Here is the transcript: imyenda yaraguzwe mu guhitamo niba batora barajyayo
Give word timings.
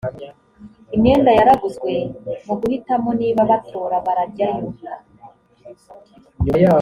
imyenda 0.95 1.29
yaraguzwe 1.39 1.91
mu 2.45 2.53
guhitamo 2.59 3.09
niba 3.19 3.41
batora 3.51 3.95
barajyayo 4.05 4.69